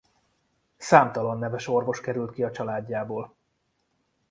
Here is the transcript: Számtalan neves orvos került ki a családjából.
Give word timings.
Számtalan 0.77 1.37
neves 1.37 1.67
orvos 1.67 2.01
került 2.01 2.31
ki 2.31 2.43
a 2.43 2.51
családjából. 2.51 3.35